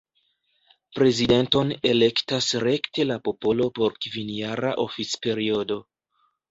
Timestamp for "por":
3.79-3.97